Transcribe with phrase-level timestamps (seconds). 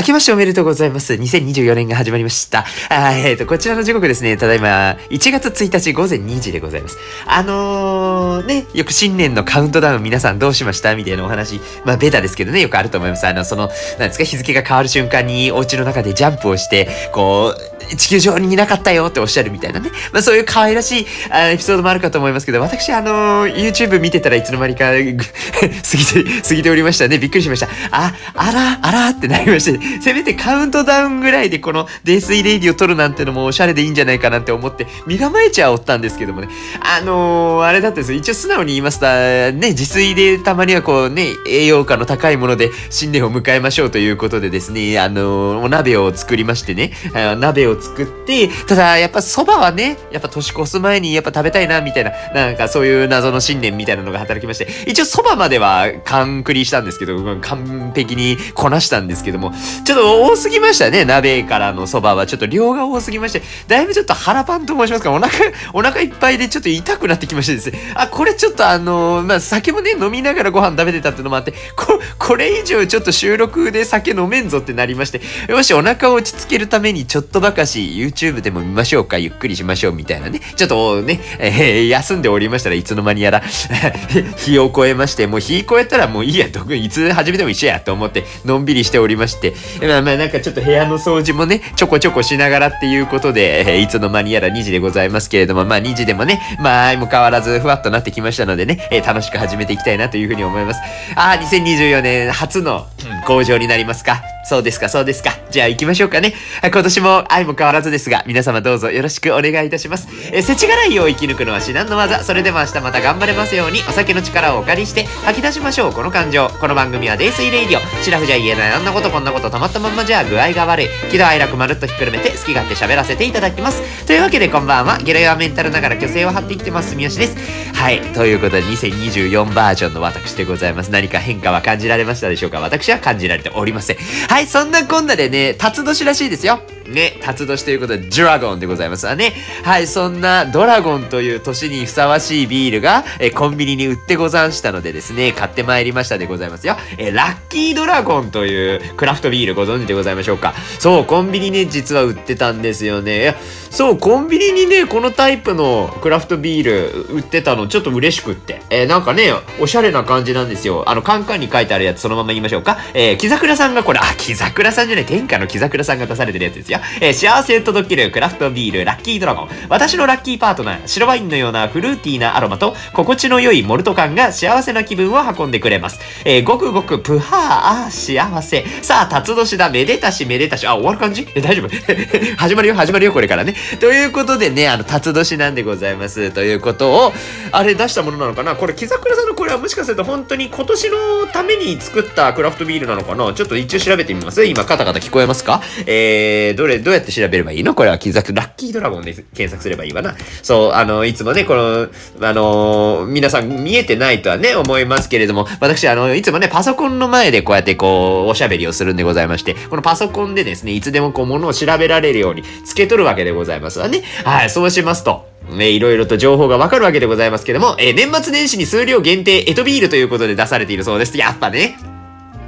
[0.00, 1.12] 明けましておめでとうございます。
[1.12, 2.64] 2024年が始まりました。
[2.88, 6.96] あえっ、と、こちらの時刻ですね、ただいま、1月1日午前2時でございます。
[7.26, 10.96] あのー、ね、よく新年のカウントダウン皆さんどうしました？
[10.96, 13.26] みたいなお話、まあ、ベタですけどね、よくあると思います。
[13.26, 13.68] あの、その、
[13.98, 19.90] なんですか、日付が変わる瞬間にお家の中でジャンプをして、こう、地球上にいなかったよっておっしゃるみたいなね。
[20.12, 27.18] まあそういう可愛らしいあエピソードもあるかと思いますけど、私あのー YouTube 見てたらいつの間にか 過ぎて、過ぎておりましたね。
[27.18, 27.68] びっくりしました。
[27.90, 36.48] あ、あら、あらってなりまして、せめてカウントダウンぐらいでこの泥酔レイディを撮るなんてのもおしゃれでいいんじゃないかなって思って、身構えちゃおったんですけどもね。
[36.80, 38.18] あのーあれだったんですよ。
[38.18, 59.52] 一応素直に言いますと、ね、自炊でたまにはこうね、栄養価の高いもので新年を迎えましょうということでですね、あのーお鍋を作りましてね、あ鍋をを作って、ただやっぱ蕎麦はね、やっぱ年越す前にやっぱ食べたいな、みたいな、なんかそういう謎の信念みたいなのが働きまして、一応蕎麦までは完クリしたんですけど、完璧にこなしたんですけども、
[59.84, 62.26] ちょっと多すぎましたね、鍋からの蕎麦は。
[62.26, 65.32] ちょっと量が多すぎまして、だいぶちょっと腹パンと申しますか、お腹、
[65.72, 83.42] お腹いっぱいでちょっと痛くなってきましてですね、あ、これちょっとあのまあ、酒もね、飲みながらご飯食べてたってのもあって、こ、これ以上ちょっと収録で酒飲めんぞってなりまして、よし、お腹を落ち着けるためにちょっとばかりし YouTube でも見ましょうか、ゆっくりしましょうみたいなね、ちょっとね、えー休んでおりましたらいつの間にやら、
[84.36, 100.80] 日を超えまして、もう日超えたらもういいや、どこいつ始めても一緒やと思って、のんびりしておりまして、まあまあなんかちょっと部屋の掃除もね、ちょこちょこしながらっていうことで、えーいつの間にやら2時でございますけれども、まあ2時でもね、まあ相も変わらずふわっとなってきましたのでね、えー楽しく始めていきたいなというふうに思います。
[101.16, 102.86] ああ、2024年初の
[103.26, 104.22] 工場になりますか。
[104.44, 105.36] そうですか、そうですか。
[105.50, 106.34] じゃあ行きましょうかね。
[106.62, 110.08] 今年も愛もも変わらずですが、皆様どうぞよろしくお願いいたします。
[110.32, 112.22] えー、世知辛いを生き抜くのは至難の技。
[112.22, 116.48] それでも明日また頑張れますように、お酒の力をお借りして吐き出しましょう、この感情。
[116.60, 118.02] この番組は泥酔レイディオ。
[118.02, 120.88] シラフじゃ言えないあんなことこんなことたまったまんまじゃ具合が悪い。
[121.10, 124.06] 喜怒哀楽まるっとひっくるめて好き勝手喋らせていただきます。
[124.06, 124.98] というわけでこんばんは。
[124.98, 127.36] ゲロヨアメンタルながら虚勢を張ってきてます、住吉です。
[127.74, 128.00] はい。
[128.12, 130.90] ということで2024バージョンの私でございます。
[130.90, 132.60] 何か変化は感じられましたでしょうか？
[132.60, 133.96] 私は感じられておりません。
[134.28, 134.46] はい。
[134.46, 136.60] そんなこんなでね、辰年らしいですよ。
[136.90, 139.32] ね、辰年ということで、ドラゴンでございますわね。
[139.62, 146.76] はい、そんなドラゴンという年にふさわしいビールが、えコンビニに売ってござんしたのでですね、買ってまいりましたでございますよ。
[146.98, 150.54] えラッキードラゴンというクラフトビールご存知でございましょうか。
[150.78, 153.36] そう、コンビニね、実は売ってたんですよね。
[153.70, 158.62] そう、コンビニにね、このタイプのクラフトビール売ってたのちょっと嬉しくって。
[158.68, 160.82] えーなんかね、おしゃれな感じなんですよ。
[160.88, 162.78] あの、カンカンに書いてあるやつそのまま言いましょうか。
[162.94, 166.80] えー、木桜さんがこれ、あ、木桜さんじゃない、天下の木桜さんが出されてるやつですよ。
[167.00, 169.48] えー幸せ届けるクラフトビール、ラッキードラゴン。
[169.68, 176.00] 私のラッキーパートナー、白ワインのようなフルーティーなアロマと、心地の良いモルト感が幸せな気分を運んでくれます。
[176.24, 178.64] えーごくごくプハー、あー幸せ。
[178.82, 180.66] さあ、辰年だ、めでたしめでたし。
[180.66, 181.28] あ、終わる感じ？
[181.36, 181.68] え、大丈夫？
[182.36, 183.54] 始まるよ、始まるよ、これからね。
[183.80, 186.30] ということでね、あの、辰年なんでございます。
[186.32, 187.12] ということを、
[187.52, 188.56] あれ出したものなのかな？
[188.56, 190.96] これ、木桜さんのこれはもしかすると本当に今年の
[191.32, 193.32] ために作ったクラフトビールなのかな？
[193.34, 194.44] ちょっと一応調べてみます。
[194.44, 195.62] 今、カタカタ聞こえますか？
[195.86, 197.74] えー、どれ、どうやって調べればいいの？
[197.74, 200.14] これは木桜、ラッキードラゴンで検索すればいいわな。
[200.42, 201.88] そう、あの、いつもね、この、
[202.20, 213.49] あの皆さん見えてないとはね、思いますけれども、私、あの、いつもね、パソコンの前でこうやってこう、おしゃべりをするんでございまして、このパソコンでですね、いつでもこう、ものを調べられるように、つけとるわけでございます。
[213.58, 214.02] わね。
[214.24, 221.18] はい、そうしますと、ね、いろいろと情報がわかるわけでございますけども、えー年末年始に数量限定エトビールということで出されているそうです。
[221.18, 221.76] やっぱね、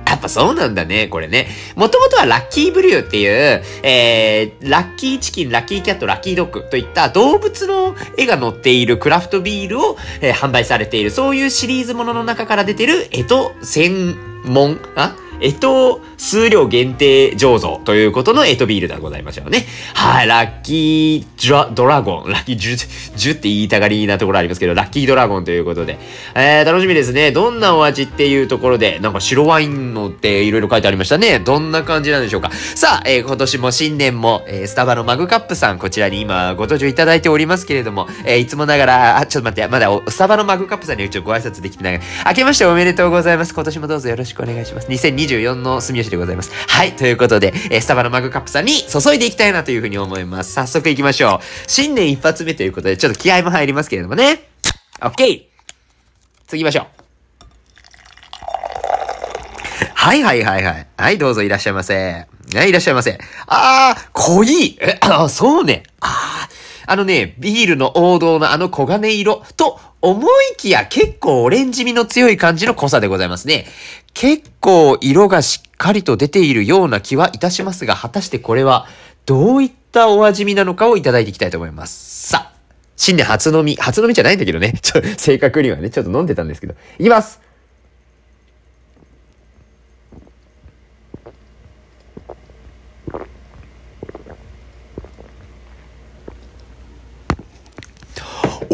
[0.06, 1.48] やっぱそうなんだね、これね。
[1.74, 15.16] もともとはラッキーブリューっていう、えー、ラッキーチキン、ラッキーキャット、ラッキードッグといった動物の絵が載っているクラフトビールを、えー販売されている、そういうシリーズものの中から出てる、えと、専門、あ？
[15.40, 19.66] えと、数量限定醸造ということのエトビールでございましょうね。
[19.92, 22.30] はい、ラッキードラドラゴン。
[22.30, 25.98] ラッキージュ、ジュって言いたがりなところありますけど、ラッキードラゴンということで。
[26.36, 27.32] えー、楽しみですね。
[27.32, 31.40] どんなお味っていうところで、なんか白ワインのっていろいろ書いてありましたね。
[31.40, 32.52] どんな感じなんでしょうか。
[32.52, 42.00] さあ、えー今年も新年も、えースタバのマグカップさん、こちらに今ご登場いただいておりますけれども、えーいつもながら、あ、ちょっと待って、まだスタバのマグカップさんに一応ご挨拶できてない。
[42.28, 43.52] 明けましておめでとうございます。
[43.52, 44.86] 今年もどうぞよろしくお願いします。
[44.86, 46.52] 2024の住吉でございます。
[46.68, 50.52] はい、ということで、えースタバのマグカップさんに注いでいきたいなというふうに思います。
[50.52, 51.44] 早速行きましょう。
[51.66, 54.48] 新年一発目ということで、ちょっと気合も入りますけれどもね。
[55.02, 55.42] オッケー
[56.46, 57.02] 次行きましょう。
[59.94, 60.86] はいはいはいはい。
[60.96, 62.26] はい、どうぞいらっしゃいませ。
[62.54, 63.18] はい、いらっしゃいませ。
[63.46, 65.84] あー、濃いえ、あ、そうね。
[66.00, 73.66] あー、あのね、ビールの王道のあの黄金色と思いきや結構オレンジ味の強い感じの濃さでございますね。
[74.14, 78.86] 結構色がしっかりと出ているような気はいたしますが、果たしてこれは
[79.26, 82.28] どういったお味見なのかをいただいていきたいと思います。
[82.30, 82.56] さあ、
[82.96, 84.74] 新年初飲み、 初飲みじゃないんだけどね。
[84.82, 86.74] ちょ、正確にはね、ちょっと飲んでたんですけど。
[86.98, 87.40] いきます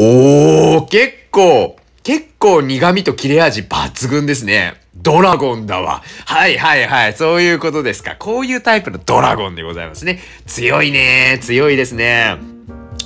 [0.00, 4.80] おー、結構、結構苦味と切れ味抜群ですね。
[4.96, 6.02] ドラゴンだわ。
[6.24, 7.14] はいはいはい。
[7.14, 8.16] そういうことですか。
[8.18, 10.20] こういうタイプのドラゴンでございますね。
[10.46, 11.38] 強いね。
[11.42, 12.36] 強いですね。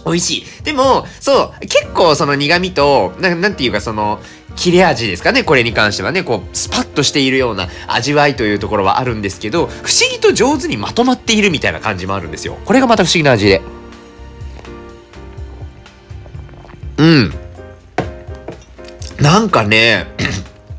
[0.06, 0.62] 美味しい。
[0.64, 4.20] でも、そう、結構その苦味と、ななんていうかその、
[4.56, 12.58] 切れ味ですかね、これに関してはね、こう、スパッとしているような味わいというところはあるんですけど、不思議と上手にまとまっているみたいな感じもあるんですよ。
[12.64, 13.62] これがまた不思議な味で。
[16.98, 17.34] うん。
[19.22, 20.06] なんかね、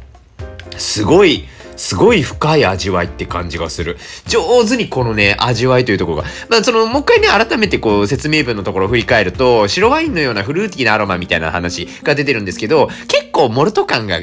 [0.76, 1.46] すごい、
[1.78, 3.98] すごい深い味わいって感じがする。
[4.28, 6.24] 上手にこのね、味わいというところが。
[6.50, 14.20] まあ、その、もう一回ね、改めてこう、説明文のところを振り返ると、白ワインのようなフルーティーなアロマみたいな話が出てるんですけど、結構モルト感が、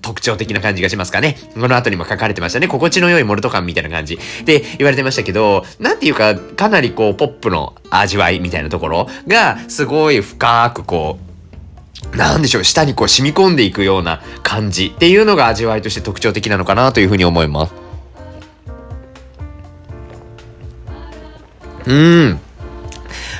[0.00, 1.36] 特徴的な感じがしますかね。
[1.54, 2.68] この後にも書かれてましたね。
[2.68, 11.25] 心地の良いモルト感みたいな感じで言われてましたけど、なんていうか、かなりこう、ポップの味わいみたいなところが、すごい深くこう、
[12.14, 17.72] なんでしょう、舌にこう染み込んでいくような感じっていうのが味わいとして特徴的なのかなというふうに思います。
[21.86, 22.40] うん。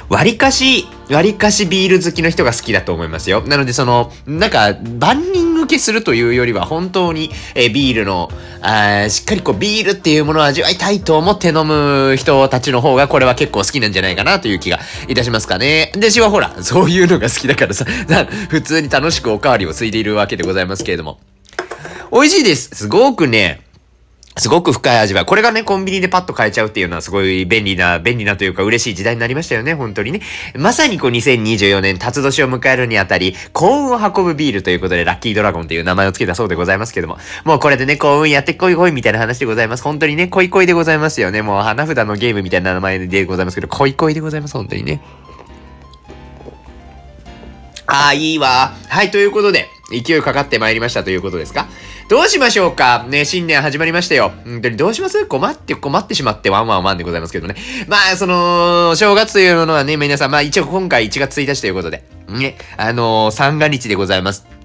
[0.08, 3.43] 割かし、割かしビール好きの人が好きだと思いますよ。
[3.43, 8.31] なのでその、なんか、万人受けするというよりは本当に、えビールの、
[8.62, 15.93] あしっかりこうビールっていうものを味わいたいと思って飲む人たちの方がこれは結構好きなんじゃないかなという気がいたしますかね。
[15.94, 17.85] で、私はほら、 そういうのが好きだからさ、
[18.49, 21.19] 普通に楽しくおかわりをついでいるわけでございますけれども。
[22.12, 22.70] 美味しいです。
[22.73, 23.61] すごくね、
[24.38, 25.25] すごく深い味わい。
[25.25, 30.21] これがね、コンビニでパッと買えちゃうっていうのはすごい便利な、便利なというか嬉しい時代になりましたよね、本当にね。
[30.55, 37.17] まさにこう2024年、辰年を迎えるにあたり、幸運を運ぶビールということで、ラッキードラゴンという名前を付けたそうでございますけども。
[37.44, 39.83] もうこれでね、幸運やってこいこいみたいな話でございます。
[39.83, 41.41] 本当にね、恋恋でございますよね。
[41.41, 45.00] もう花札のゲームみたいな名前でございますけど、恋恋でございます、本当にね。
[47.87, 48.75] ああ、いいわ。
[48.88, 51.69] はい、ということで、勢いかかってまいりましたということですか？
[52.09, 53.05] どうしましょうか？
[53.09, 54.33] ね、新年始まりましたよ。
[54.44, 55.27] 本当にどうします？
[55.27, 57.55] 困って困ってしまってワンワンワンでございますけどね。
[57.87, 64.56] まあ、その、正月というものはね、皆さん、まあ一応今回1月1日ということで、ね、あのー、三が日でございます。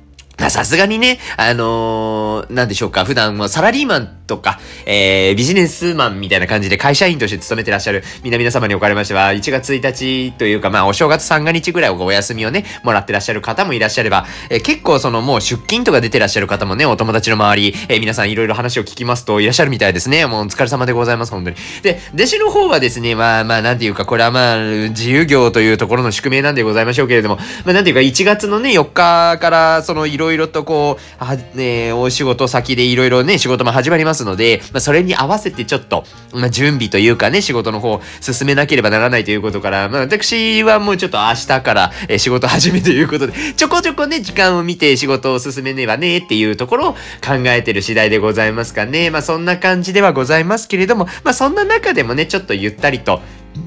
[0.49, 20.25] さすがにね、あのー、なんでしょうか、普段はサラリーマンとか、えー、ビジネスマンみたいな感じで会社員として勤めてらっしゃる皆々様におかれましては、1月1日というか、まあ、お正月三が日ぐらいお休みをね、もらってらっしゃる方もいらっしゃれば、えー、結構そのもう出勤とか出てらっしゃる方もね、お友達の周り、えー、皆さんいろいろ話を聞きますといらっしゃるみたいですね。
[20.25, 21.55] もうお疲れ様でございます、本当に。
[21.83, 24.57] で、弟子の方はですね、まあまあ、なんていうか、これはまあ、
[24.89, 46.97] 自由業というところの宿命なんでございましょうけれども、まあなんていうか、1月のね、4日から、そのいろいろとこう、は、ね、お仕事先でいろいろね、仕事も始まりますので、まあ、それに合わせてちょっと、まあ、準備というかね、仕事の方、進めなければならないということから、まあ、私はもうちょっと明日から、え仕事始めということで、ちょこちょこね、時間を見て仕事を進めねばね、っていうところを考
[47.47, 49.09] えてる次第でございますかね。
[49.09, 53.21] まあ、そんな感じではございますけれども、まあ、そんな中でもね、ちょっとゆったりと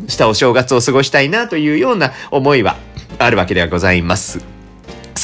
[0.08, 2.76] したお正月を過ごしたいなというような思いは
[3.18, 4.53] あるわけではございます。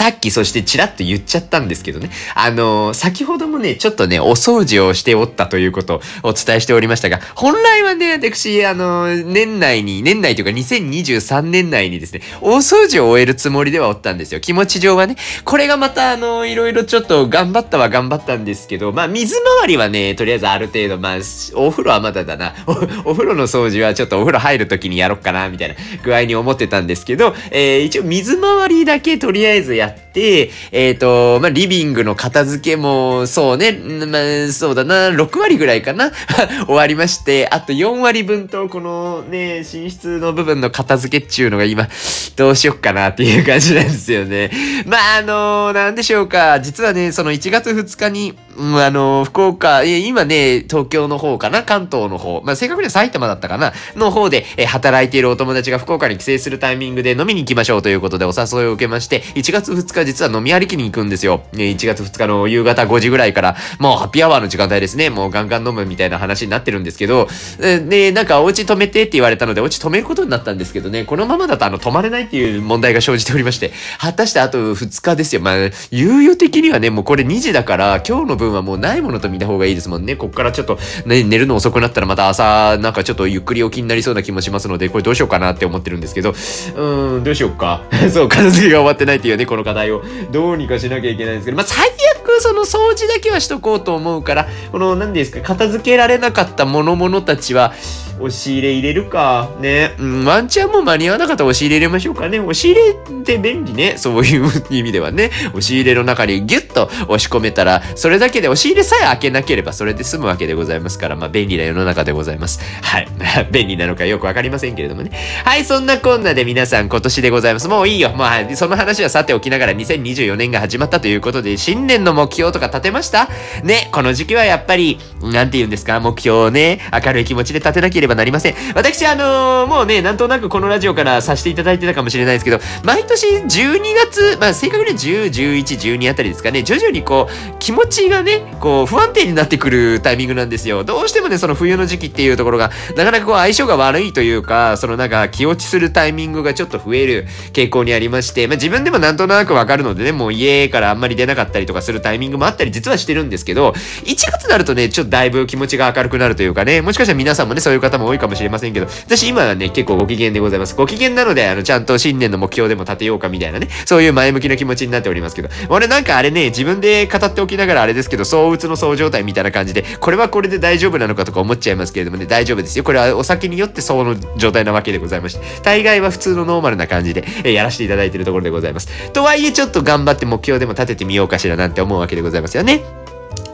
[0.00, 2.08] さっきそしてちらっと言っちゃったんですけどね。
[2.34, 14.40] あのー、先ほどもね、ちょっとね、お掃除をしておったということをお伝えしておりましたが、本来はね、私、あのー、年内に、年内というか2023年内にですね、大掃除を終えるつもりではおったんですよ。
[14.40, 15.16] 気持ち上はね。
[15.44, 21.18] これがまた、あのー、いろいろちょっと頑張ったは頑張ったんですけど、まあ、水回りはね、とりあえずある程度、まあ、
[21.56, 22.54] お風呂はまだだな。
[23.04, 34.18] お風呂の掃除はちょっとお風呂入る時にやろっかな、みたいな具合に思ってたんですけど、えー、一応水回りだけとりあえずやって、えっ、ー、と、まあ、リビングの片付けも、そうね、ま
[34.48, 36.10] あ、そうだな、6割ぐらいかな
[36.66, 41.88] 終わりまして、あと4割分と、このね、寝室の部分の片付けっちゅうのが今、
[42.36, 44.50] どうしよっかなっていう感じなんですよね。
[44.86, 46.60] まあ、あのー、なんでしょうか。
[46.60, 52.42] 実はね、その1月2日に、うんあの、福岡、え今ね、東京の方かな関東の方。
[52.44, 61.42] まあ、正確には埼玉だったかなの方で、え働いているお友達が福岡に帰省するタイミングで飲みに行きましょうということでお誘いを受けまして、1月2日実は飲み歩きに行くんですよ。
[61.52, 65.10] 1月2日の夕方5時ぐらいから、もうハッピーアワーの時間帯ですね。
[65.10, 75.40] もうガンガン飲むみたいな話になってるんですけど、で、なんかお家止めてって言われたので、お家止めることになったんですけどね、このままだとあの、止まれないっていう問題が生じておりまして、果たしてあと2日ですよ。
[75.40, 75.54] まあ、
[75.92, 80.16] 猶予的にはね、もうこれ2時だから、今日の分はもうないものと見た方がいいですもんね。
[80.16, 87.82] こっからちょっと、ね、寝るの遅くなったらまた朝、なんかちょっとゆっくり起きになりそうな気もしますので、これどうしようかなって思ってるんですけど、うーん、どうしようか。
[88.12, 97.72] そう、片付けが終わってないっていうね、このの課題をどうにかしなきゃいけないんですけど、まあ、最悪その掃除だけはしとこうと思うから、この、何ですか、片付けられなかった諸々たちは、
[98.20, 99.48] 押し入れ入れるか。
[99.60, 99.94] ね。
[99.98, 102.38] うん、ワンチャンも間に合わなかったら押し入れ入れましょうかね。
[102.38, 103.96] 押し入れって便利ね。
[103.96, 105.30] そういう意味ではね。
[105.48, 112.60] 押し入れの中にギュッと押し込めたら、それだけで押し入れさえ開けなければそれで済むわけでございますから、まあ便利な世の中でございます。
[112.82, 113.08] はい。
[113.50, 115.10] 便利なのかよくわかりませんけれどもね。
[115.44, 117.68] はい、そんなこんなで皆さん今年でございます。
[117.68, 118.10] もういいよ。
[118.10, 123.28] もう、その話はさておきながら2024年が始まったということで、新年の目標とか立てました？
[123.62, 123.90] ね。
[123.92, 128.54] この時期はやっぱり、なんて言うんですか、目標をね、明るい気持ちで立てなければなりません。
[128.74, 140.84] 私、あのー、もうね、なんとなくこのラジオからさせていただいてたかもしれないですけど、毎年12月、まあ、正確に10、11、12あたりですかね、徐々にこう、気持ちがね、こう、不安定になってくるタイミングなんですよ。
[140.84, 160.74] どうしてもね、その冬の時期っていうところが、なかなかこう、相性が悪いというか、そのなんか、気落ちするタイミングがちょっと増える傾向にありまして、まあ、自分でもなんとなくわかるのでね、もう家からあんまり出なかったりとかするタイミングもあったり、実はしてるんですけど、1月になるとね、ちょっとだいぶ気持ちが明るくなるというかね、もしかしたら皆さんもね、そういう方も多いかもしれませんけど、私今はね、結構ご機嫌でございます。
[160.76, 172.84] ご機嫌なので、あの、ちゃんと新年の目標でも立てようかみたいなね、そういう前向きな気持ちになっておりますけど、俺なんかあれね、自分で語っておきながらあれですけど、躁鬱のそう状態みたいな感じで、これはこれで大丈夫なのかとか思っちゃいますけれどもね、大丈夫ですよ。
[172.84, 178.88] これはお酒によってそうの状態なわけでございまして、大概は普通のノーマルな感じで、えやらせていただいているところでございます。
[179.12, 182.82] とはいえ、ちょっと頑張って目標でも立ててみようかしらなんて思うわけでございますよね。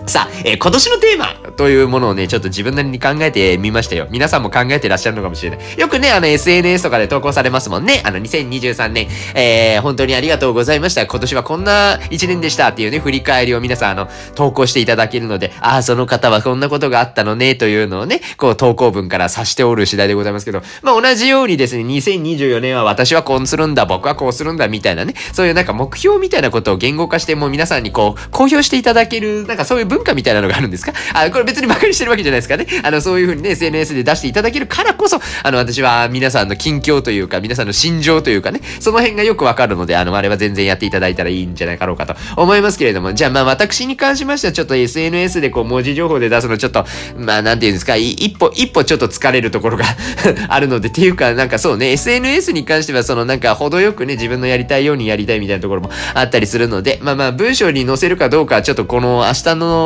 [0.06, 4.06] さあ、えー、今年のテーマというものをね、ちょっと自分なりに考えてみましたよ。
[4.08, 5.78] 皆さんも考えてらっしゃるのかもしれない。
[5.78, 8.02] よくね、あの SNS とかで投稿されますもんね。
[8.04, 11.06] あの2023年、えー、本当にありがとうございました。
[11.06, 30.92] 今年はこんな一年でしたっていうね、振り返りを皆さんあの、投稿していただけるので、ああ、その方はこんなことがあったのね、というのをね、こう投稿文から察しておる次第でございますけど、まあ同じようにですね、2024年は私はこうするんだ、僕はこうするんだ、みたいなね、そういうなんか目標みたいなことを言語化しても皆さんにこう、公表していただける、なんかそういう文化みたいなのがあるんですか？
[31.14, 32.66] あ、これ別に馬鹿にしてるわけじゃないですかね。
[32.82, 46.84] あの、そういうふうにね、SNS で出していただけるからこそ、あの、私は皆さんの近況というか、皆さんの心情というかね、その辺がよくわかるので、あの、あれは全然やっていただいたらいいんじゃないかろうかと思いますけれども、じゃあまあ私に関しましてはちょっと SNS でこう文字情報で出すのちょっと、
[47.16, 49.84] まあなんていうんですか、一歩、一歩ちょっと疲れるところが
[50.48, 59.85] あるので、っていうかなんかそうね、SNS に関してはそのなんか程よくね、自分のやりたいようにやりたいみたいなところもあったりするので、まあまあ文章に載せるかどうかはちょっとこの明日の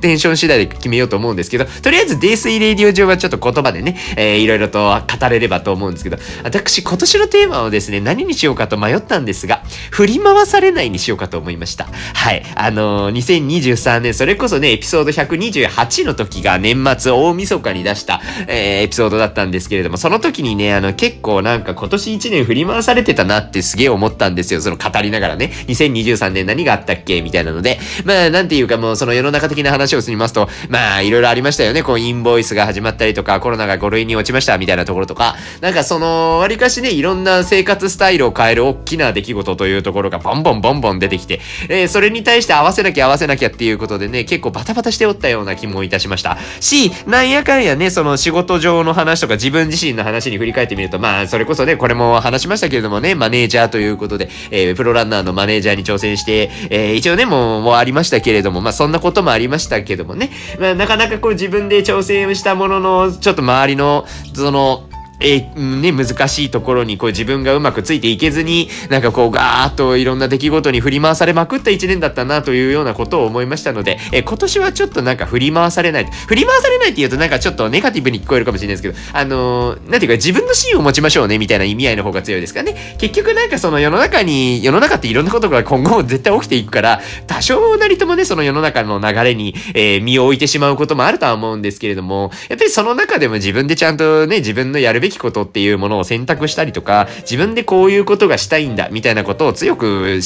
[0.00, 11.84] テンション次第で決めようと思うんですけど、とりあえず泥酔レディオ上はちょっと言葉でね、えー、いろいろと語れればと思うんですけど、私今年のテーマをですね、何にしようかと迷ったんですが、振り回されないにしようかと思いました。
[12.14, 12.42] はい。
[12.54, 24.60] あのー、2023年、それこそね、エピソード128の時が年末大晦日に出した、えー、エピソードだったんですけれども、その時にね、あの、結構なんか今年1年振り回されてたなってすげえ思ったんですよ。
[24.60, 31.82] その語りながらね、2023年何があったっけみたいなので、まあ、なんていうかもうその世の中的な話をすりますと、まあ、いろいろありましたよね。
[31.82, 46.38] こう、インボイスが始まったりとか、コロナが5類に落ちましたみたいなところとか、なんかその、わりかしね、いろんな生活スタイルを変える大きな出来事というところがボンボンボンボン出てきて、えー、それに対して合わせなきゃ合わせなきゃっていうことでね、結構バタバタしておったような気もいたしました。
[46.60, 64.89] し、なんやかんやね、その仕事上の話とか自分自身の話に振り返ってみると、まあ、それこそね、これも話しましたけれどもね、マネージャーということで、えー、プロランナーのマネージャーに挑戦して、えー、一応ね、もう、もうありましたけれども、まあ、そんなことももありましたけどもね、まあ、なかなかこう自分で挑戦したものの、ちょっと周りの、その、
[65.20, 76.06] えー、ね、難しいところにこう自分がうまくついていけずに、なんかこうガーッといろんな出来事に振り回されまくった一年だったなというようなことを思いましたので、えー、今年はちょっとなんか振り回されない。
[76.26, 82.96] 振り回されないって言うとなんかちょっとネガティブに聞こえるかもしれないですけど、あのー、なんていうか自分の芯を持ちましょうねみたいな意味合いの方が強いですかね。
[82.98, 100.20] 結局なんかその世の中に、世の中っていろんなことが今後も絶対起きていくから、多少なりともね、その世の中の流れに、え身を置いてしまうこともあるとは思うんですけれども、やっぱりその中でも自分でちゃんとね、自分のやるべきべきことっていうものを選択したりとか、自分でこういうことがしたいんだ、みたいなことを強く、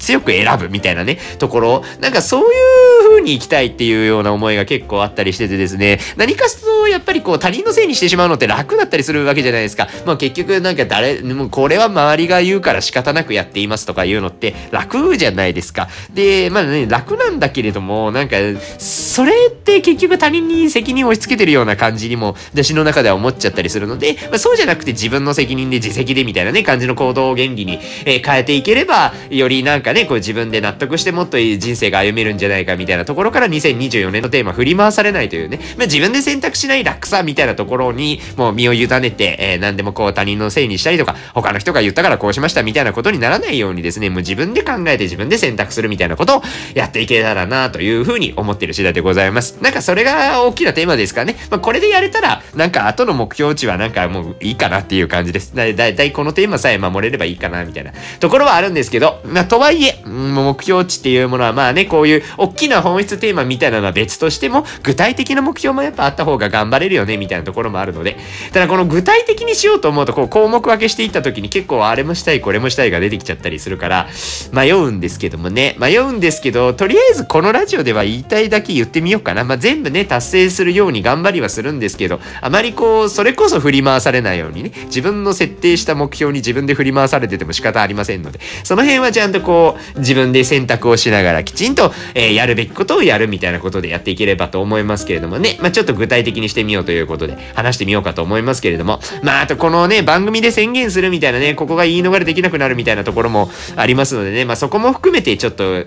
[0.00, 9.88] 強く選ぶみたいなね、ところ、なんかそういう風に生きたいっていうような思いが結構あったりしててですね、何かすとやっぱりこう他人のせいにしてしまうのって楽だったりするわけじゃないですか。
[10.06, 15.88] まあ結局なんか誰、もうこれは周りが言うから仕方なくやっていますとか言うのって楽じゃないですか。
[16.14, 18.36] で、まあね、楽なんだけれども、なんか、
[18.78, 46.42] それって結局他人に責任を押し付けてるような感じにも、私の中では思っちゃったりするので、まあ、そうじゃなくて自分の責任で自責でみたいなね、感じの行動を原理に、えー、変えていければ、よりなんかね、こう自分で納得してもっといい人生が歩めるんじゃないかみたいなところから2024年のテーマ振り回されないというね、まあ、自分で選択しない楽さみたいなところに、もう身を委ねて、えー、何でもこう他人のせいにしたりとか、他の人が言ったからこうしましたみたいなことにならないようにですね、もう自分で考えて自分で選択するみたいなことを
[46.74, 49.58] やっていけたらなというふうに思ってる次第でございます。
[49.62, 51.36] なんかそれが大きなテーマですかね。
[51.50, 55.54] まあ、これでやれたら、なんか後の目標値はなんかもういいかなっていう感じです。
[55.54, 68.16] だいたいこのテーマさえ守れればいいかなみたいなところはあるんですけど、まあ、とはいえ、目標値っていうものはまあね、こういう大きな本質テーマみたいなのは別としても、具体的な目標もやっぱあった方が頑張れるよねみたいなところもあるので、
[68.52, 74.08] ただこの具体的にしようと思うと、こう項目分けしていった時に結構あれもしたい、これもしたいが出てきちゃったりするから、
[74.52, 79.44] 迷うんですけどもね、迷うんですけど、とりあえずこのラジオでは言いたいだけ言ってみようかな。
[79.44, 105.84] まあ、全部ね、達成するように頑張りはするんですけど、あまりこう、それこそ振り回されないようにね、自分の設定した目標に自分で振り回されてても仕方ありませんので、その辺はちゃんとこう、自分で選択をしながらきちんと、えー、やるべきことをやるみたいなことでやっていければと思いますけれどもね、まあ、ちょっと具体的にしてみようということで話してみようかと思いますけれども、まあ、あとこのね、番組で宣言するみたいなね、ここが言い逃れできなくなるみたいなところもありますのでね、まあ、そこも含めてちょっと、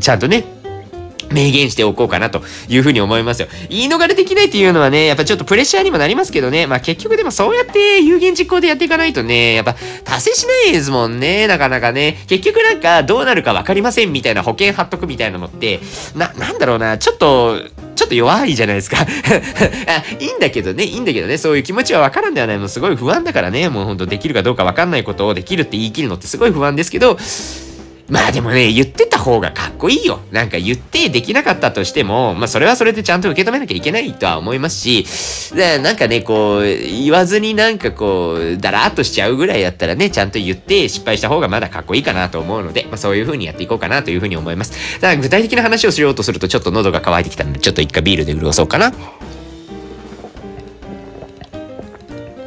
[0.00, 0.44] ちゃんとね、
[1.30, 3.48] 明言しておこうかなというふうに思いますよ。
[3.68, 12.24] 言い逃れできないっていうのはね、やっぱちょっとプレッシャーにもなりますけどね、まあ結局でもそうやって有言実行でやっていかないとね、やっぱ達成しないですもんね、なかなかね。
[12.28, 15.80] 結局なんかどうなるかわかりませんみたいな保険貼っとくみたいなのって、
[16.14, 17.60] な、なんだろうな、ちょっと、
[17.94, 19.04] ちょっと弱いじゃないですか あ。
[20.20, 22.58] いいんだけどね、いいんだけどね、そういう気持ちはわからんではない。
[22.58, 27.18] もうすごい不安だからね、もうほんとできるかどうかわかんないことをできるって言い切るのってすごい不安ですけど、
[28.08, 30.20] まあでもね、言ってた方がかっこいいよ。
[30.30, 35.04] なんか言ってできなかったとしても、まあそれはそれでちゃんと受け止めなきゃいけないとは思いますし、
[35.56, 45.00] でなんかね、こう、言わずになんかこう、だらーっとしちゃうぐらいだったらね、ちゃんと言って失敗した方がまだかっこいいかなと思うので、まあそういう風にやっていこうかなという風に思います。
[45.00, 48.92] だ具体的な話をしようとするとちょっと喉が渇いてきたので、ちょっと一回ビールで潤そうかな。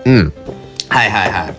[0.05, 0.33] うん。
[0.87, 1.53] はいはいは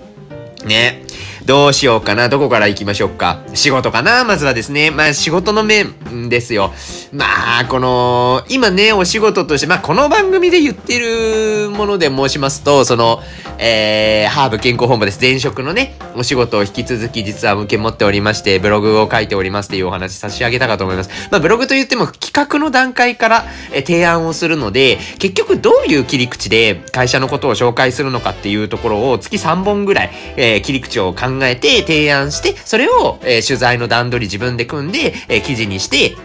[0.64, 0.66] い。
[0.66, 1.09] ね。
[1.46, 2.28] どうしようかな。
[2.28, 3.42] どこから行きましょうか。
[3.54, 4.90] 仕事かなまずはですね。
[4.90, 5.94] まあ仕事の面
[6.28, 6.72] ですよ。
[7.12, 13.20] まあ、この、今ね、お仕事として、まあこの番組で言ってるもので申しますと、その、
[13.58, 15.20] えー、ハーブ健康本部です。
[15.20, 21.10] 前職のね、お仕事を引き続き実は受け持っておりまして、ブログを書いておりますっていうお話差し上げたかと思います。
[21.30, 36.16] まあブログと言っても企画の段階から、提案をするので、結局どういう切り口で会社のことを紹介するのかっていうところを月3本ぐらい、えー、切り口を考考えて提案して、それを、えー、取材の段取り自分で組んで、えー、記事にして、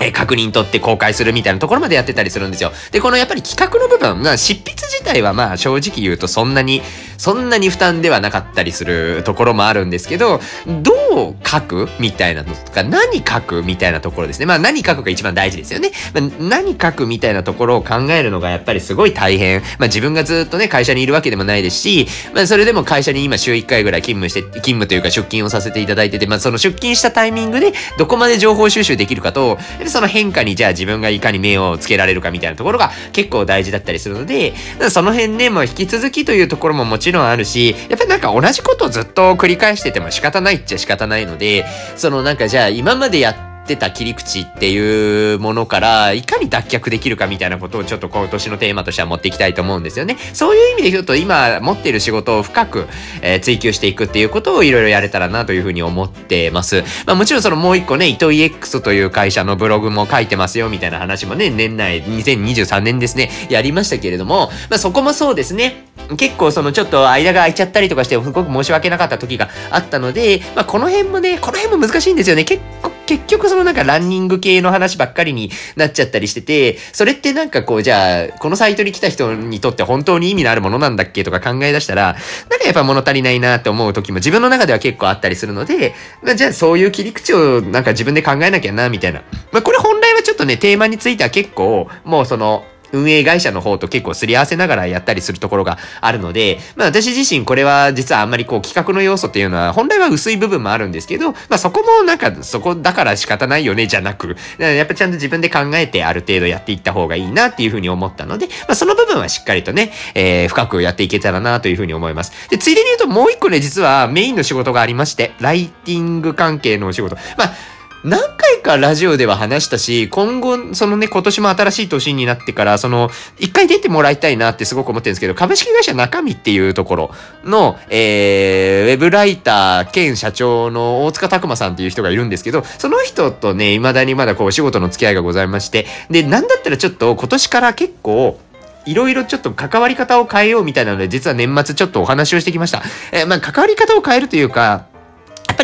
[0.00, 2.72] え確認取って公開するみたいなところまでやってたりするんですよ。
[2.92, 6.82] で、このやっぱり企画の部分、まあ、執筆自体はまあ正直言うとそんなに、
[7.18, 10.40] そんなに負担ではなかったりするところもあるんですけど、
[10.82, 10.92] ど
[11.30, 14.46] う書くみたいなのとか、何書くみたいなところですね。
[14.46, 15.92] まあ何書くが一番大事ですよね。
[16.12, 19.60] まあ、何書くみたいなところを考えるのがやっぱりすごい大変。
[19.78, 34.52] まあ自分がずっとね、会社にいるわけでもないですし、まあそれでも会社に今週1回ぐらい勤務して、勤務というか出勤をさせていただいてて、まあその出勤したタイミングでどこまで情報収集できるかと、でその変化にじゃあ自分がいかに目をつけられるかみたいなところが結構大事だったりするので、
[34.90, 41.64] その辺ね、もう引き続きというところももちろんあるし、やっぱりなんか同じことをずっと繰り返してても仕方ないっちゃ仕方ないので、
[41.96, 50.16] そのなんかじゃあ今までやってってた切り口っていうものからいかに脱却できるかみたいなことをちょっと今年のテーマとしては持っていきたいと思うんですよね。
[50.32, 52.86] そういう意味で言うと今持っている仕事を深く、
[53.22, 56.84] えー、追求していくっていうことをいろいろやれたらなというふうに思ってます。
[57.06, 65.84] まあもちろんそのもう一個ね、糸 EX という会社のブログも書いてますよみたいな話もね、年内2023年ですね、やりましたけれども、まあそこもそうですね。
[66.16, 72.44] 結構そのちょっと間が空いちゃったりとかしてすごく申し訳なかった時があったので、まあこの辺もね、この辺も難しいんですよね。
[72.44, 82.16] 結構結局そのなんかランニング系の話ばっかりになっちゃったりしてて、それってなんかこうじゃあ、このサイトに来た人にとって本当に意味のあるものなんだっけとか考え出したら、
[82.50, 89.22] なんかやっぱ物足りないなって思う時も自分の中では結構あったりするので、まあ、じゃあそういう切り口をなんか自分で考えなきゃな、みたいな。
[89.52, 92.64] まあこれ本来はちょっとね、テーマについては結構、もうその、
[92.96, 112.50] 運営会社の方と結構すり合わせながらやったりするところがあるので、まあ私自身これは実はあんまりこう企画の要素っていうのは本来は薄い部分もあるんですけど、まあそこもなんかそこだから仕方ないよねじゃなく、やっぱちゃんと自分で考えてある程度やっていった方がいいなっていうふうに思ったので、まあその部分はしっかりとね、えー、深くやっていけたらなというふうに思います。
[112.50, 117.16] で、ついでに言うともう一個ね、実はメインの仕事がありまして、ライティング関係のお仕事。
[117.36, 117.75] まあ
[118.06, 127.10] 何回かラジオでは話したし、今後、そのね、今年も新しい年になってから、その、一回出てもらいたいなってすごく思ってるんですけど、株式会社中身っていうところ
[127.42, 138.38] の、えー、ウェブライター兼社長の大塚拓馬さんっていう人がいるんですけど、その人とね、未だにまだこう、仕事の付き合いがございまして、で、なんだったらちょっと今年から結構、
[138.84, 142.84] いろいろちょっと関わり方を変えようみたいなので、実は年末ちょっとお話をしてきました。
[143.10, 144.86] えー、まあ、関わり方を変えるというか、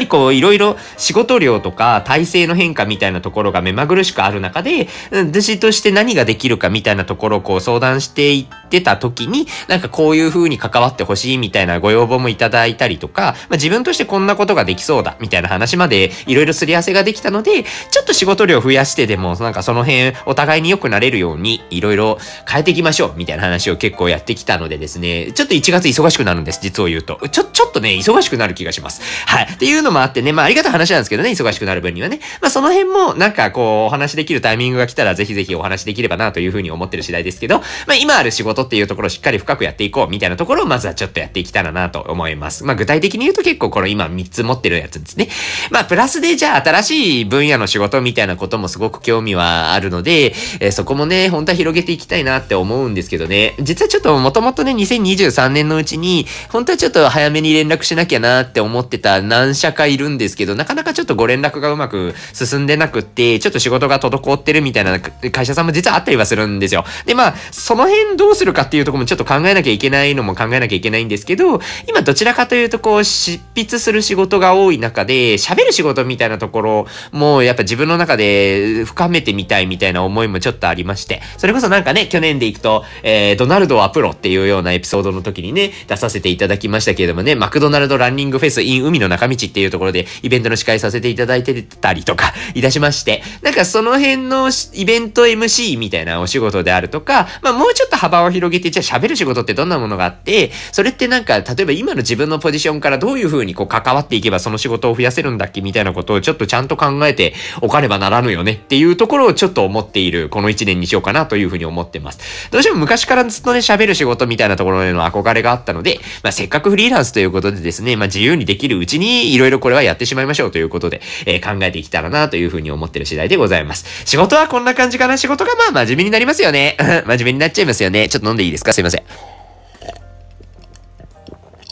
[0.02, 27.20] りこういろいろ仕事量とか体制の変化みたいなところが目まぐるしくある中で、私として何ができるかみたいなところをこう相談していってた時に、なんかこういう風に関わってほしいみたいなご要望もいただいたりとか、まあ、自分としてこんなことができそうだみたいな話までいろいろすり合わせができたので、ちょっと仕事量増やしてでも、なんかその辺お互いに良くなれるようにいろいろ変えていきましょうみたいな話を結構やってきたのでですね、ちょっと1月忙しくなるんです、実を言うと。
[27.30, 29.02] ちょ、ちょっとね、忙しくなる気がします。
[29.26, 29.44] はい。
[29.52, 32.20] っていうのもあってね、まあありがたい話なんですけどね、忙しくなる分にはね。
[32.40, 42.64] まあその辺もなんかこうお話できるタイミングが来たらぜひぜひお話できればなというふうに思ってる次第ですけど、まあ今ある仕事っていうところをしっかり深くやっていこうみたいなところをまずはちょっとやっていきたらなと思います。
[42.64, 45.28] まあ具体的に言うと結構この今3つ持ってるやつですね。
[45.70, 53.54] まあプラスでじゃあ新しい分野の仕事みたいなこともすごく興味はあるので、えー、そこもね、本当は広げていきたいなって思うんですけどね。
[53.60, 66.84] 実はちょっともともとね、2023年のうちに、本当はちょっと早めに連絡しなきゃなって思ってた何社かいるんですけど、なかなかちょっとご連絡がうまく進んでなくって、ちょっと仕事が滞ってるみたいな会社さんも実はあったりはするんですよ。
[67.06, 112.50] で、まあ、その辺どうするかっていうとこもちょっと考えなきゃいけないのも考えなきゃいけないんですけど、今どちらかというとこう、執筆する仕事が多い中で、喋る仕事みたいなところもやっぱ自分の中で深めてみたいみたいな思いもちょっとありまして、それこそなんかね、去年でいくと、えー、ドナルドはプロっていうようなエピソードの時にね、出させていただきましたけれどもね、マクドナルドランニングフェス in 海の中道っていういうところでイベントの司会させていただいてたりとか いたしまして、なんかその辺のイベント MC みたいなお仕事であるとか、まあもうちょっと幅を広げて、じゃあ喋る仕事ってどんなものがあって、それってなんか、例えば今の自分のポジションからどういう風にこう関わっていけばその仕事を増やせるんだっけみたいなことをちょっとちゃんと考えておかねばならぬよねっていうところをちょっと思っているこの1年にしようかなという風に思ってます。
[112.50, 124.06] どうしても昔からずっとね喋る仕事みたいなところへの憧れがあったので、まあせっかくフリーランスということでですね、まあ自由にできるうちにいろいろこれはやってしまいましょうということで、えー、考えていきたらなというふうに思ってる次第でございます。
[124.06, 125.16] 仕事はこんな感じかな？
[125.16, 126.76] 仕事がまあ真面目になりますよね。
[127.06, 128.08] 真面目になっちゃいますよね。
[128.08, 128.72] ちょっと飲んでいいですか？
[128.72, 129.02] すいません。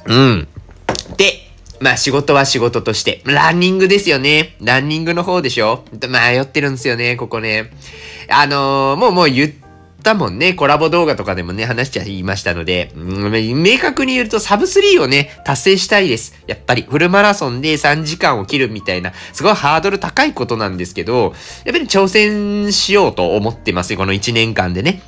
[0.06, 0.48] うん。
[1.16, 1.34] で、
[1.80, 4.56] まあ仕事は仕事として、ランニングですよね。
[4.60, 5.84] ランニングの方でしょ？
[6.08, 7.70] 迷ってるんですよね、ここね。
[8.28, 9.69] あのー、もうもう言って
[10.00, 10.54] たもんね。
[10.54, 16.34] コラボ動画とかでもね、話しちゃいましたので、うん、明確に言うとサブ3をね、達成したいです。
[16.46, 21.34] やっぱりフルマラソンで3時間を切るみたいな、すごいハードル高いことなんですけど、
[21.64, 25.02] やっぱり挑戦しようと思ってますよ、この1年間でね。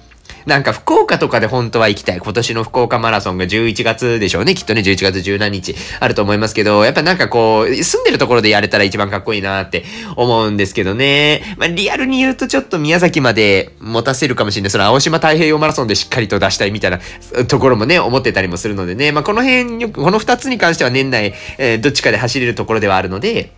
[0.47, 2.19] なんか福岡とかで本当は行きたい。
[2.19, 4.55] 今年の福岡マラソンが11月でしょうね。
[4.55, 9.85] きっとね、11月17日あると思いますけど、やっぱなんかこう、住んでるところでやれたら一番かっこいいなって
[10.17, 11.43] 思うんですけどね。
[11.57, 14.71] まあリアルに言うとちょっと宮崎まで持たせるかもしれない。
[14.71, 17.01] その青島太平洋マラソンでしっかりと出したいみたいな
[17.47, 19.13] ところもね、思ってたりもするのでね。
[19.13, 23.53] まあこの辺よく、この2つに関しては年内、えー、どっちかで走れるところではあるので、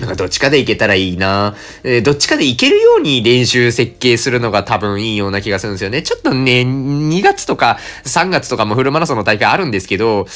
[0.00, 1.54] なんかどっちかでいけたらいいな。
[1.84, 6.02] えー、どっちかでいけるように練習設計するのが多分いいような気がするんですよね。
[6.02, 10.26] ちょっとね、2月とか3月とかもフルマラソンの大会あるんですけど、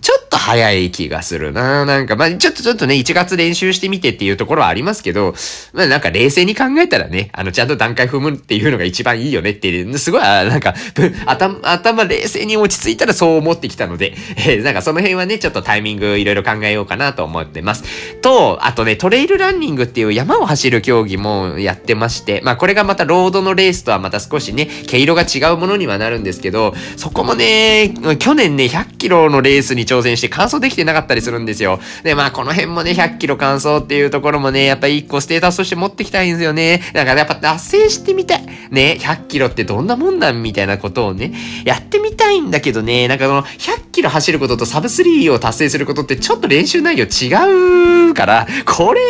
[0.00, 1.84] ちょっと早い気がするな。
[1.84, 5.34] なんか、まあ、ちょっとちょっとね、1月練習してみてっていうところはありますけど、
[5.72, 10.74] まあ、なんか冷静に考えたらね、あの、ちゃんと段階踏むっていうのが一番いいよねっていう、すごい、なんか、
[11.26, 17.84] 頭、頭冷静に落ち着いたらそう思ってきたので、 えー、なんかその辺はね、ちょっとタイミングいろいろ考えようかなと思ってます。
[18.22, 31.80] と、あとね、トレイルランニングっていう山を走る競技もやってまして、まあ、これがまたロードのレースとはまた少しね、毛色が違うものにはなるんですけど、そこもね、去年ね、100キロのレースに挑戦して完走できてなかったりするんですよ。
[32.02, 36.82] で、まあこの辺もね、100キロ完走っていうところもね、やっぱり一個ステータスとして持ってきたいんですよね。
[36.92, 38.46] だからやっぱ達成してみたい。
[38.70, 41.32] ね、100キロってどんなもんなんみたいなことをね、
[41.64, 49.00] やってみたいんだけどね、なんかこの100キロ走ることとサブ3を達成することってちょっと練習内容違うから、これ、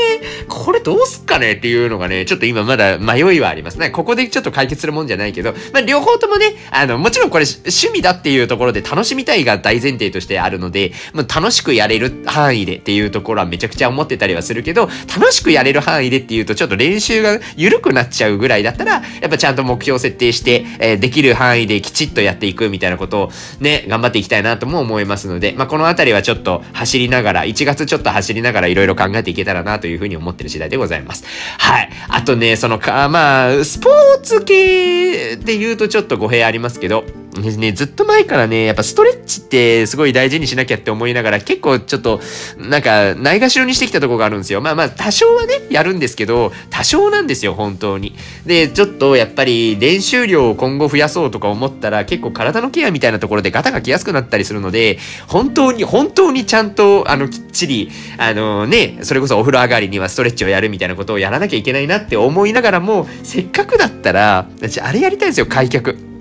[0.48, 1.52] これどうすっかね？
[1.52, 3.90] っていうのがね、ちょっと今まだ迷いはありますね。
[3.90, 14.88] ここでちょっと解決するもんじゃないけど、まあ、両方ともね、あの、もちろんこれ趣味だっていうところで楽しみたいが大前提としてあるるので、まあ、楽しくやれる範囲でっていうところはめちゃくちゃ思ってたりはするけど、
[15.18, 31.24] 楽しくやれる範囲でっていうとちょっと練習が緩くなっちゃうぐらいだったら、やっぱちゃんと目標設定して、えー、できる範囲できちっとやっていくみたいなことをね、頑張っていきたいなとも思いますので、まあ、このあたりはちょっと走りながら、1月ちょっと走りながらいろいろ考えていけたらなというふうに思ってる次第でございます。
[31.58, 31.90] はい。
[32.08, 37.04] あとね、そのか、まあ、スポーツ系で言うとちょっと語弊ありますけど、
[37.40, 42.20] ね、ずっと前からね、やっぱストレッチってすごい大事にしなきゃって思いながら結構ちょっと
[42.58, 44.60] なんかないがしろにしてきたとこがあるんですよ。
[44.60, 48.14] まあまあ多少はね、やるんですけど、多少なんですよ、本当に。
[48.44, 66.11] で、ちょっとやっぱり練習量を今後増やそうとか思ったら結構体のケアみたいなところでガタが来やすくなったりするので、本当に、本当にちゃんとあのきっちり、あのね、それこそお風呂上がりにはストレッチをやるみたいなことをやらなきゃいけないなって思いながらも、せっかくだったら、私あれやりたいんですよ、開脚。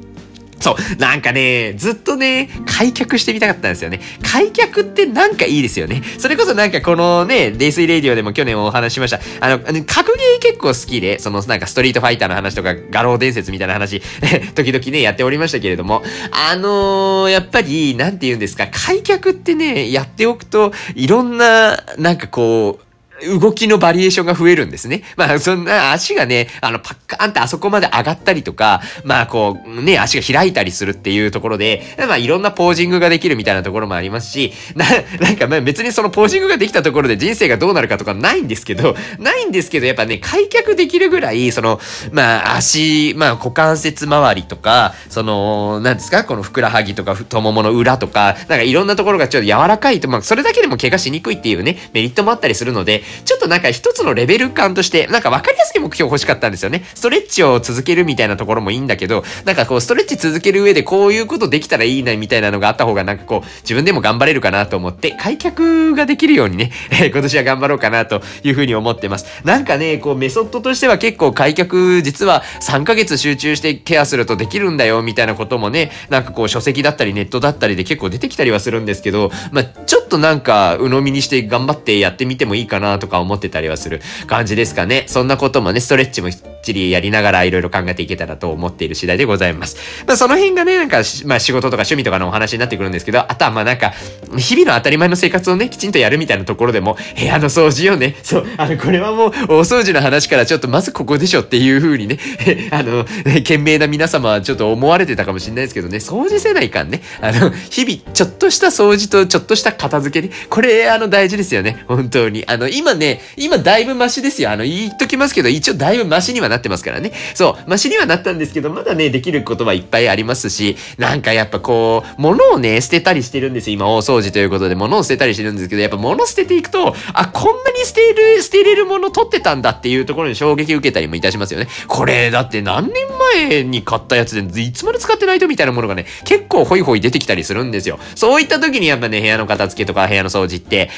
[0.61, 0.95] そう。
[0.97, 3.99] なんかね、ずっとね、開脚してみたかったんですよね。
[4.23, 6.01] 開脚ってなんかいいですよね。
[6.17, 9.19] それこそなんかこのね、デイスイレディオでも去年お話ししました。
[9.39, 14.01] あの、格ゲー結構好きで、そのなんかストリートファイターの話とか、画廊伝説みたいな話、
[14.55, 22.90] 時々ね、やっておりましたけれども、あのー、やっぱり、なんて言うんですか、開脚ってね、やっておくと、いろんな、なんかこう、
[23.39, 25.03] 動きのバリエーションが増えるんですね。
[25.15, 34.85] まあ、そんな足がね、あの、パッカーンってあそこまで上がったりとか、まあ、こう、ね、足が開いたりするっていうところで、まあ、いろんなポージングができるみたいなところもありますし、な、
[35.19, 41.79] なんかまあ別にそのポージングができたところで人生がどうなるかとかないんですけど、 ないんですけど、やっぱね、開脚できるぐらい、その、
[42.11, 56.83] まあ、足、まあ、股関節周りとか、その、なんですか、このふくらはぎとか太ももの裏とか、なんかいろんなところがちょっと柔らかいと、まあ、それだけでも怪我しにくいっていうね、メリットもあったりするので、ちょっとなんか一つのレベル感として、なんか分かりやすい目標欲しかったんですよね。
[56.93, 69.25] ストレッチを続けるみたいなところもいいんだけど、なんかこう、ストレッチ続ける上でこういうことできたらいいな、みたいなのがあった方がなんかこう、自分でも頑張れるかなと思って、開脚ができるようにね、え 今年は頑張ろうかなというふうに思ってます。
[69.43, 85.03] なんかね、こう、メソッドとしては結構開脚、実は3ヶ月集中してケアするとできるんだよ、みたいなこともね、なんかこう、書籍だったりネットだったりで結構出てきたりはするんですけど、まあ、ちょっとなんか、鵜呑みにして頑張ってやってみてもいいかなとか思ってたりはする感じですかね。
[85.07, 90.05] そんなこともね、ストレッチもきっちりやりながらいろいろ考えていけたらと思っている次第でございます。
[90.07, 93.91] まあその辺がね、なんか、まあ仕事とか趣味とかのお話になってくるんですけど、あとはまあなんか、
[94.37, 102.19] 日々の当たり前の生活をね、きちんとやるみたいなところでも、部屋の掃除をね、そう、あの、これはもう、大掃除の話からちょっとまずここでしょっていう風にね、
[102.71, 103.05] あの、
[103.43, 107.01] 賢明な皆様はちょっと思われてたかもしれないですけどね、掃除せないかんね。
[107.21, 111.83] あの、日々、ちょっとした掃除とちょっとした片付けね、これ、あの、大事ですよね。
[111.87, 112.43] 本当に。
[112.47, 114.51] あの、今ね、今だいぶマシですよ。
[114.51, 117.11] あの、言っときますけど、一応だいぶマシにはなってますからね。
[117.33, 123.75] そう、マシにはなったんですけど、まだね、できることはいっぱいありますし、なんかやっぱこう、物をね、捨てたりしてるんですよ。
[123.75, 131.67] 今、大掃除ということで、物を捨てたりしてるんですけど、やっぱ物捨てていくと、あ、こんなに捨てる、捨てれるもの取ってたんだっていうところに衝撃受けたりもいたしますよね。
[131.87, 132.93] これ、だって何年
[133.35, 137.99] 前に買ったやつで、いつまで使ってないとみたいなものがね、結構ホイホイ出てきたりするんですよ。
[138.15, 140.89] そういった時にやっぱね、部屋の片付けとか部屋の掃除って、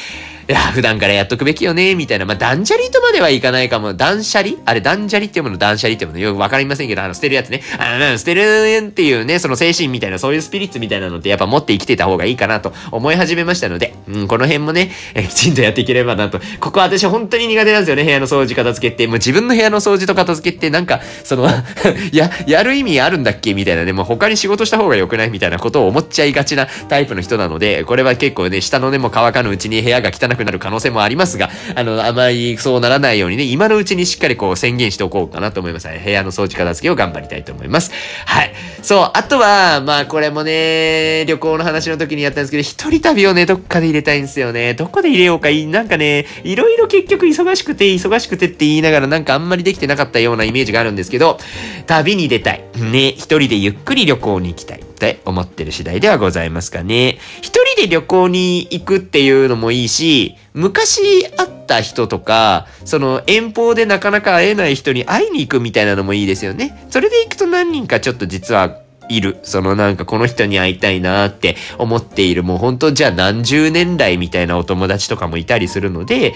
[0.48, 2.26] いや、普段からやっとくべきよね、みたいな。
[2.26, 3.94] まあ、断捨離とまではいかないかも。
[3.94, 4.56] 断捨離？
[4.66, 7.62] あれ、断捨離っていうもの、断捨離っていうもの、よくわかりませんけど、あの、捨てるやつね。
[7.78, 16.40] あの、捨てるっていうね、その精神みたいな、そういうスピリッツみたいなのってやっぱ持って生きてた方がいいかなと思い始めましたので、うん、この辺もね、えきちんとやっていければなと。
[16.60, 19.08] ここ私本当に苦手なんですよね、部屋の掃除片付けって。
[19.08, 21.48] もう自分の部屋の掃除と片付けってなんか、その
[22.12, 35.88] や、やる意味あるんだっけみたいなね、もう他に仕事した方が良くないみたいなことを思っちゃいがちなタイプの人なので、これは結構ね、下の根も乾かぬうちに部屋が汚なくなる可能性もありりますが、あの、あまりそうならないようにね、今のうちにしっかりこう宣言しておこうかなと思います。
[35.88, 37.92] 部屋の掃除片付けを頑張りたいと思います。
[38.26, 38.54] はい。
[38.82, 44.74] そう、あとは、まあこれもね、旅行の話の時にやったんですけど、一人旅をね、どっかで入れたいんですよね。
[44.74, 51.40] どこで入れようか、なんかね、いろいろ結局忙しくて、忙しくてって言いながらなんかあんまりできてなかったようなイメージがあるんですけど、
[51.86, 52.64] 旅に出たい。
[52.76, 54.93] ね、一人でゆっくり旅行に行きたい。
[55.04, 57.18] って思ってる次第ではございますかね。
[57.42, 66.88] 一人で旅行に行くっていうのもいいし、昔会った人とか、その遠方でなかなか会えない人に会いに行くみたいなのもいいですよね。
[66.90, 69.38] それで行くと何人かちょっと実はいる。
[69.44, 72.44] そのなんかこの人に会いたいなって思っている。
[72.44, 76.34] もうほんとじゃあ何十年来みたいなお友達とかもいたりするので、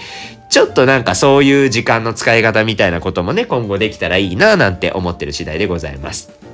[0.50, 6.47] ちょっとなんかそういう時間の使い方みたいなこともね、今後できたらいいななんて思ってる次第でございます。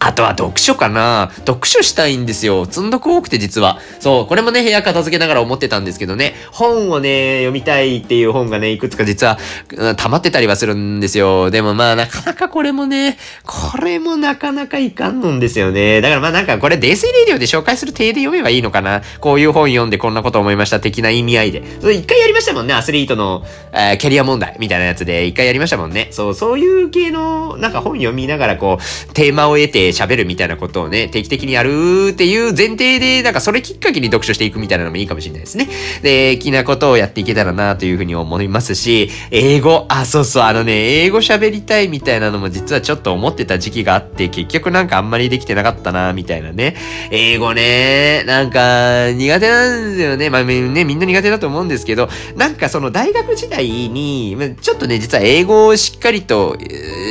[0.00, 2.66] あとは読書かな読書したいんですよ。
[2.66, 3.78] 積んどく多くて実は。
[3.98, 9.38] そう、これもね、部屋片付けながら思ってたんですけどね、本をね、読みたいっていう本がね、いくつか実は、
[9.96, 11.50] 溜まってたりはするんですよ。
[11.50, 16.00] でもまあ、なかなかこれもね、これもなかなかいかんのんですよね。
[16.00, 21.62] だからまあなんかこれ、デイスイレディオで紹介する体で読めばいいのかなこういう本読んでこんなこと思いました的な意味合いで。
[21.80, 26.08] それ一回やりましたもんね、アスリートの、えーキャリア問題みたいなやつで一回やりましたもんね。
[26.12, 35.68] そう、そういう系の、なんか本読みながらこう、テーマを得て喋るみたいなことをね、定期的にやるっていう前提で、なんかそれきっかけに読書していくみたいなのもいいかもしれないですね。
[36.02, 46.76] で、気なことをやっていけたらなというふうに思いますし、英語、あ、そうそう、あのね、英語喋りたいみたいなのも実はちょっと思ってた時期があって、結局なんかあんまりできてなかったな、みたいなね。
[47.10, 50.30] 英語ね、なんか苦手なんですよね。
[50.30, 56.56] まあね、みんな苦手だと思うんですけど、なんかその大学時代に、まちょっとね、実は英語をしっかりと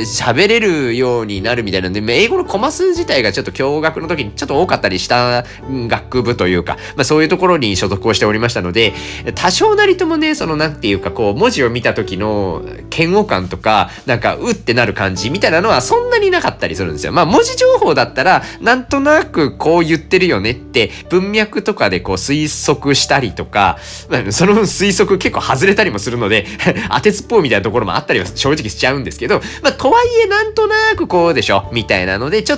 [0.04, 8.92] 喋れるようになるみたいなんで、英語のコマ数自体がちょっと共学の時にちょっと多かったりした学部というか、まあそういうところに所属をしておりましたので、
[9.34, 12.62] 多少なりともね、そのなんていうかこう、文字を見た時の
[12.94, 17.12] 嫌悪感とか、なんか、うってなる感じみたいなのはそんなになかったりするんですよ。
[17.12, 23.78] まあ文字情報だったら、なんとなくこう言ってるよねって、文脈とかでこう推測したりとか、
[24.10, 26.46] まあその推測結構外れたりもするので、
[26.92, 32.57] 当てつっぽうみたいなところもあったりは正直しちゃうんですけど、まあとはいえなんとなくこうでしょみたいなので、ちょっ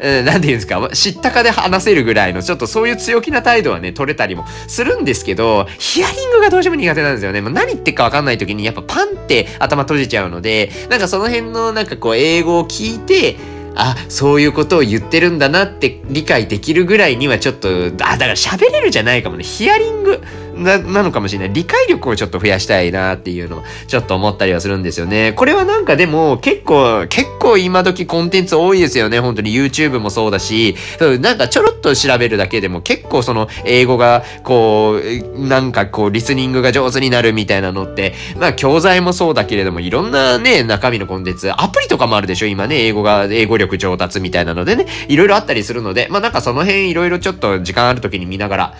[0.00, 7.40] うん、なんていうんですか、知ったかで話せるぐらいの、ちょっとそういう強気な態度はね、取れたりもするんですけど、ヒアリングがどうしても苦手なんですよね。
[7.40, 13.36] もう何言ってるかわかんない時にやっぱパンって頭閉じちゃうので、なんかその辺のなんかこう英語を聞いて、
[13.78, 19.44] あ、そういうことを言ってるんだなって理解できるぐらいにはちょっと、あ、だから喋れるじゃないかもね。
[19.44, 20.22] ヒアリング
[20.56, 21.52] な、なのかもしれない。
[21.52, 25.32] 理解力をちょっと増やしたいなっていうのをちょっと思ったりはするんですよね。
[25.34, 29.20] これはなんかでも結構、結構今時コンテンツ多いですよね。
[29.20, 30.76] 本当に YouTube もそうだし、
[31.20, 35.00] なんかちょろっと調べるだけでも結構その英語がこ
[35.34, 48.74] う、なんかこうリスニングが上手になるみたいなのって、まあ教材もそうだけれどもいろんなね、中身のコンテンツ、アプリとかもあるでしょ今ね、英語が、英語力上達みたいなのでね、いろいろあったりするので、まあなんかその辺いろいろちょっと時間ある時に見ながら、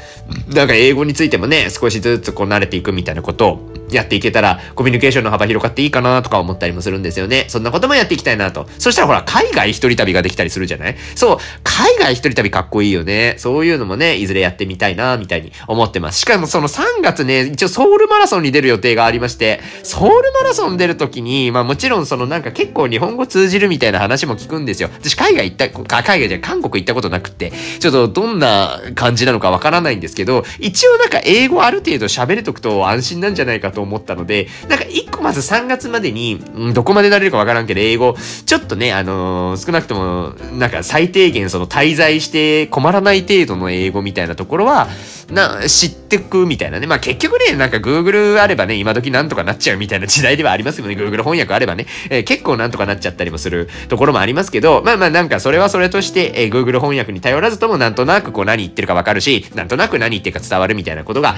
[0.54, 7.46] なんか英語についてもね、少しずつこう慣れていくみたいなことをやっていけたら、コミュニケーションの幅広がっていいかなとか思ったりもするんですよね。
[7.48, 8.68] そんなこともやっていきたいなと。
[8.78, 10.96] そしたらほら、海外一人旅ができたりするじゃない？
[11.14, 13.34] そう、海外一人旅かっこいいよね。
[13.38, 16.20] そういうのもね、いずれやってみたいな、みたいに思ってます。
[16.20, 24.90] しかもその3月ね、一応ソウルマラソンに出る予定がありまして、ソウルマラソン出るときに、まあもちろんそのなんか結構日本語通じるみたいな話も聞くんですよ。
[24.92, 25.68] 私海外行った、
[26.02, 44.88] 海外じゃ韓国行ったことなくって、ちょっとどんな感じなのかわからないんですけど、一応なんか英語ある程度喋れとくと安心なんじゃないかと思ったので、なんか一個まず3月までに、うんどこまでなれるかわからんけど、英語、ちょっとね、あのー少なくとも、なんか最低限その滞在して困らない程度の英語みたいなところは、
[45.30, 46.86] な、知ってくみたいなね。
[46.86, 50.94] まあ結局ね、なんか Google あればね、今時なんとかなっちゃうみたいな時代ではありますよね。
[50.94, 61.34] Google 翻訳あればね、えー結構なんとかなっちゃったりもするところもありますけど、まあまあなんかそれはそれとして、えー Google 翻訳に頼らずともなんとなくこう何言ってるかわかるし、なんとなく何言ってるか伝わるみたいなことが、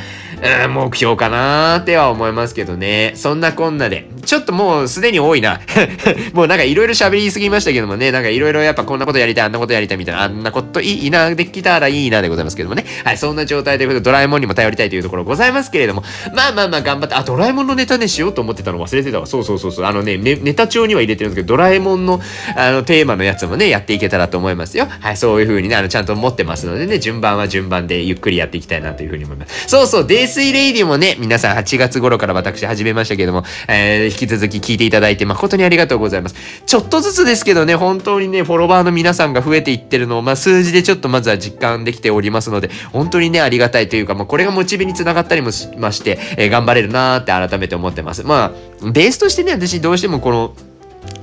[0.65, 3.13] うん目標かなーっては思いますけどね。
[3.15, 5.61] そんなこんなで、ちょっともうすでに多いな。
[6.35, 12.85] もうなんかいろいろ喋りすぎましたけどもね、なんかいろいろやっぱこんなことやりたい、あんなことやりたいみたいな、あんなこといいな、できたらいいなでございますけどもね。
[13.05, 16.03] はい、そんな状態ということで、ドラえもんにも頼りたいというところございますけれども、
[16.35, 19.27] まあまあまあ頑張って、あ、ドラえもんのネタねしようと思ってたの忘れてたわ。
[19.27, 19.87] そうそうそうそう。
[19.87, 22.21] あのね、ねネタ帳には入れてるんですけど、ドラえもんの
[22.57, 24.87] あのテーマのやつもね、やっていけたらと思いますよ。
[25.01, 29.69] はい、そういう風にね、あの、ちゃんと持ってますのでね、順番は順番でゆっくりやっていきたいなという風に思います。
[29.69, 36.35] そうそう、泥酔レイディもね、皆さん8月頃から私始めましたけども、えー、引き続き聞いていただいて誠にありがとうございます。
[36.67, 48.25] ちょっとずつですけどね、本当にね、フォロワーの皆さんが増えていってるのを、まあ、数字でちょっとまずは実感できておりますので、本当にね、ありがたいというか、まあ、これがモチベにつながったりもしまして、えー頑張れるなーって改めて思ってます。
[48.25, 48.53] ま
[48.83, 50.55] あ、ベースとしてね、私どうしてもこの、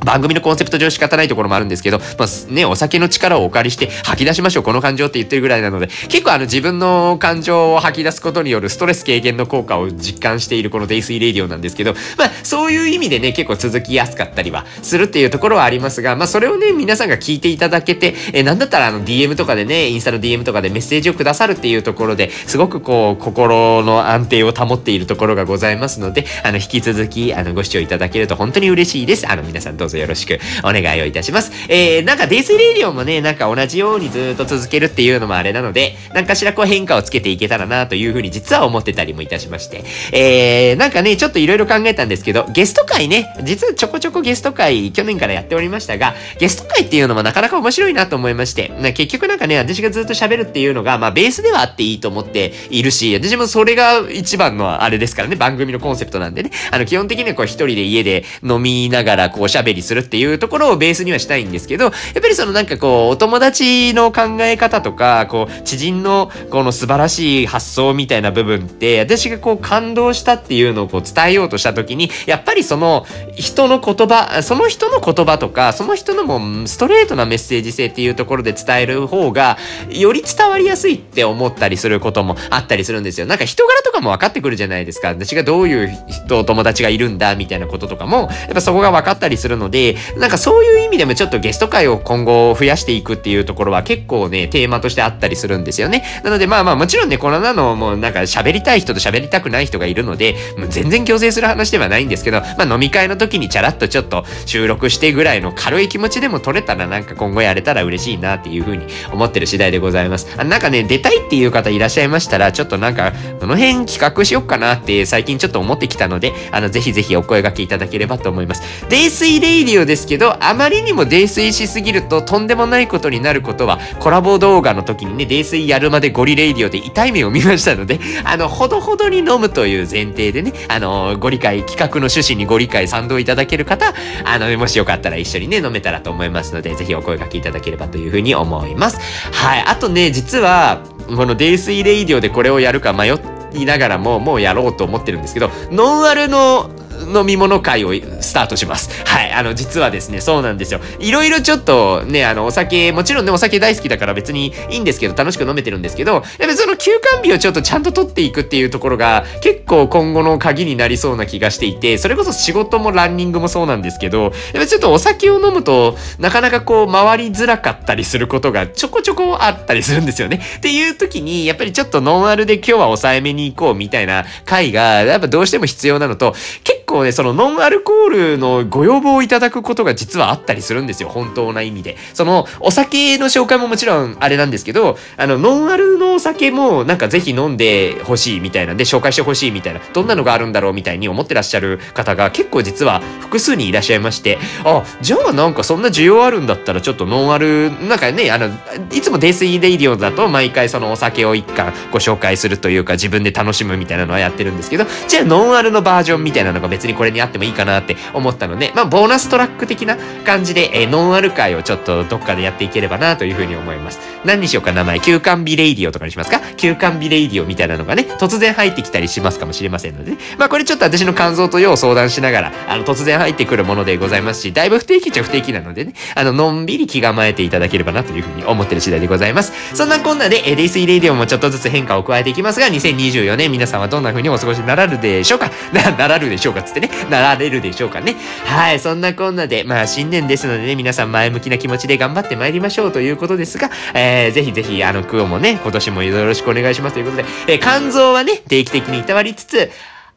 [0.03, 29.27] 番組のコンセプト上仕方ないところもあるんですけど、まあね、お酒の力をお借りして吐き出しましょう、この感情って言ってるぐらいなので、 結構あの自分の感情を吐き出すことによるストレス軽減の効果を実感しているこのデイスイレディオなんですけど、まあそういう意味でね、結構続きやすかったりはするっていうところはありますが、まあそれをね、皆さんが聞いていただけて、えなんだったらあの DM とかでね、インスタの DM とかでメッセージをくださるっていうところで、すごくこう、心の安定を保っているところがございますので、あの、引き続き、あの、ご視聴いただけると本当に嬉しいです。
[29.27, 31.51] あの、皆さんどうどうぞよろしくお願いをいたします。
[31.69, 39.83] えー、なんかデイスレディオもね、なんか同じようにずっと続けるっていうのもあれなので、なんかしらこう変化をつけていけたらなというふうに実は思ってたりもいたしまして。
[40.11, 73.05] えー、なんかね、ちょっといろいろ考えたんですけど、ゲスト会ね、実はちょこちょこゲスト会去年からやっておりましたが、ゲスト会っていうのもなかなか面白いなと思いまして、結局なんかね、私がずっと喋るっていうのが、まあベースではあっていいと思っているし、私もそれが一番のあれですからね、番組のコンセプトなんでね、あの基本的にはこう一人で家で飲みながらこう喋するっていうところをベースにはしたいんですけど、やっぱりそのなんかこう、お友達の考え方とか、こう、知人のこの素晴らしい発想みたいな部分って、私がこう感動したっていうのをこう伝えようとした時に、やっぱりその
[73.35, 79.57] 人の言葉、その人の言葉とか、その人のもうストレートなメッセージ性っていうところで伝える方が、
[79.89, 83.25] より伝わりやすいって思ったりすることもあったりするんですよ。
[83.25, 85.09] なんか人柄とかも分かってくるじゃないですか。
[85.09, 96.03] 私がどういう人、友達がいるんだ、みたいなこととかも、やっぱそこが分かったりするのので、なんかそういう意味でもちょっとゲスト会を今後増やしていくっていうところは結構ね、テーマとしてあったりするんですよね。
[96.23, 110.27] なのでまあまあもちろんね、このなのもうなんか喋りたい人と喋りたくない人がいるので、もう全然強制する話ではないんですけど、まあ飲み会の時にチャラッとちょっと収録してぐらいの軽い気持ちでも取れたらなんか今後やれたら嬉しいなっていうふうに思ってる次第でございます。
[110.37, 118.61] あなんかね、出たいっていう方いらっしゃいましたら、ちょっとなんか、この辺企画しよっかなって最近ちょっと思ってきたので、あの、ぜひぜひお声掛けいただければと思います。
[118.89, 133.93] 泥酔レイディオですけど、あまりにも泥酔しすぎるととんでもないことになることは、コラボ動画の時にね、泥酔やるまでゴリレイディオで痛い目を見ましたので、 あの、ほどほどに飲むという前提でね、あの、ご理解、企画の趣旨にご理解賛同いただける方、
[134.23, 138.99] あの、もしよかったら一緒にね、飲めたらと思いますので、ぜひお声掛けいただければというふうに思います。
[139.31, 139.63] はい。
[139.65, 143.13] あとね、実は、この泥酔レイディオでこれをやるか迷
[143.53, 146.69] いながらも、もうやろうと思ってるんですけど、ノンアルの
[147.13, 148.89] 飲み物会をスタートします。
[149.05, 149.31] はい。
[149.31, 150.79] あの、実はですね、そうなんですよ。
[150.99, 170.41] いろいろちょっとね、あの、お酒、もちろんね、お酒大好きだから別にいいんですけど、楽しく飲めてるんですけど、やっぱその休館日をちょっとちゃんと取っていくっていうところが、結構今後の鍵になりそうな気がしていて、それこそ仕事もランニングもそうなんですけど、やっぱちょっとお酒を飲むと、なかなかこう、回りづらかったりすることがちょこちょこあったりするんですよね。
[170.57, 176.33] っていう時に、やっぱりちょっとノンアルで今日は抑えめに行こうみたいな回が、やっぱどうしても必要なのと、
[176.63, 181.09] 結構ね、そのノンアルコールのご要望をいただくことが実はあったりするんですよ。
[181.09, 181.97] 本当な意味で。
[182.13, 198.49] その、お酒の紹介ももちろんあれなんですけど、あの、ノンアルのお酒もなんかぜひ飲んでほしいみたいなんで、紹介してほしいみたいな、どんなのがあるんだろうみたいに思ってらっしゃる方が結構実は複数にいらっしゃいまして、あ、じゃあなんかそんな需要あるんだったらちょっとノンアル、なんかね、あの、
[198.91, 213.99] いつもデイスイレイディオだと毎回そのお酒を一缶ご紹介するというか自分で楽しむみたいなのはやってるんですけど、じゃあノンアルのバージョンみたいなのが別にこれにあってもいいかなって思ったので、まあ、ボーナストラック的な感じで、えー、ノンアル回をちょっとどっかでやっていければなというふうに思います。
[214.25, 216.41] 何にしようか名前、休肝日レイディオとかにしますか？
[216.57, 220.17] 休肝日レイディオみたいなのがね、突然入ってきたりしますかもしれませんのでね。
[220.37, 229.75] まあ、これちょっと私の肝臓と要相談しながら、あの、突然入ってくるものでございますし、だいぶ不定期っちゃ不定期なのでね、あの、のんびり気構えていただければなというふうに思ってる次第でございます。
[229.75, 235.51] そんなこんなで、えデイスイレイディオもちょっとずつ変化を加えていきますが、2024年皆さんはどんな風にお過ごしになられるでしょうか？
[235.73, 236.64] な、ならるでしょうか？
[236.65, 238.15] つってね、なられるでしょうかね。
[238.45, 249.71] はい、そんなこんなで、まあ新年ですのでね、皆さん前向きな気持ちで頑張ってまいりましょうということですが、えー、ぜひぜひ、あの、クオもね、今年もよろしくお願いしますということで、えー、肝臓はね、定期的にいたわりつつ、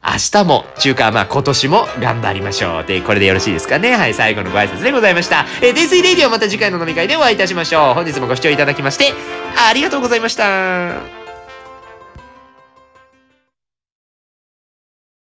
[0.05, 2.85] 明日も、っつーか、まあ今年も頑張りましょう。
[2.85, 3.95] で、これでよろしいですかね。
[3.97, 5.45] はい、最後のご挨拶でございました。
[5.61, 7.95] えー、デイスイレイディオまた次回の飲み会でお会いいたしましょう。
[7.95, 9.13] 本日もご視聴いただきまして、
[9.69, 11.18] ありがとうございました。